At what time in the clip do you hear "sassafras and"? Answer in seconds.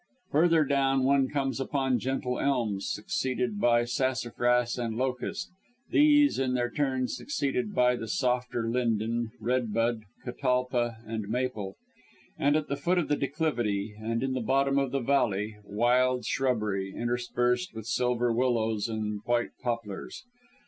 3.85-4.97